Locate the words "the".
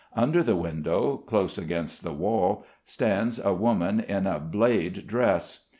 0.41-0.55, 2.03-2.11